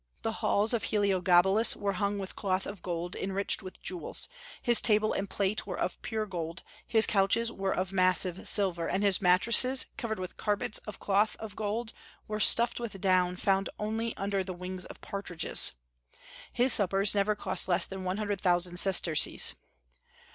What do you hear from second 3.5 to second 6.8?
with jewels; his table and plate were of pure gold;